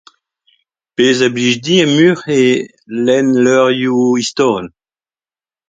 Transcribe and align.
Pezh 0.95 1.21
a 1.25 1.27
blij 1.35 1.55
din 1.63 1.79
ar 1.83 1.89
muiañ 1.95 2.17
eo 2.37 2.51
lenn 3.05 3.27
levrioù 3.43 4.05
istorel. 4.23 4.67